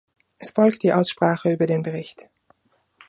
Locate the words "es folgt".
0.39-0.81